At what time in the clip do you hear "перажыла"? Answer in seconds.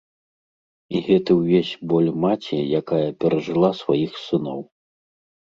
3.21-3.69